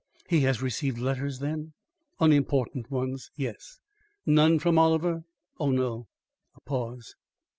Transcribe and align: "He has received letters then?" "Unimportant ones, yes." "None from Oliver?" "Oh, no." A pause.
"He 0.27 0.39
has 0.41 0.63
received 0.63 0.97
letters 0.97 1.37
then?" 1.37 1.73
"Unimportant 2.19 2.89
ones, 2.89 3.29
yes." 3.35 3.77
"None 4.25 4.57
from 4.57 4.79
Oliver?" 4.79 5.21
"Oh, 5.59 5.69
no." 5.69 6.07
A 6.55 6.61
pause. 6.61 7.13